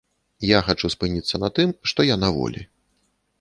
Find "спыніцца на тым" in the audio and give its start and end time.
0.93-1.75